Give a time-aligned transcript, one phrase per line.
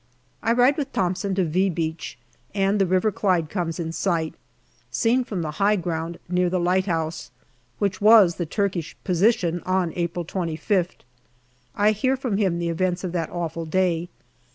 [0.41, 2.17] I ride with Thomson to" V" Beach
[2.55, 4.33] and the River Clyde comes in sight,
[4.89, 7.29] seen from the high ground near the lighthouse,
[7.77, 11.03] which was the Turkish position on April 25th.
[11.75, 14.09] I hear from him the events of that awful day.